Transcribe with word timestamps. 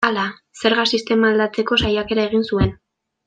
Hala, 0.05 0.21
zerga 0.61 0.85
sistema 0.97 1.29
aldatzeko 1.33 1.79
saiakera 1.83 2.27
egin 2.31 2.47
zuen. 2.53 2.73